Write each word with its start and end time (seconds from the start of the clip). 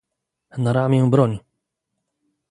"Na 0.57 0.73
ramię 0.73 1.07
broń!" 1.11 1.39